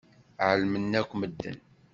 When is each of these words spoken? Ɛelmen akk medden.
Ɛelmen 0.49 0.91
akk 0.99 1.11
medden. 1.15 1.57